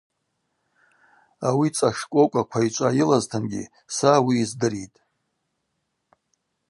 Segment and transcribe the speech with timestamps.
[1.47, 4.97] Ауи цӏа шкӏвокӏва, квайчӏва йылазтынгьи са ауи йыздыритӏ.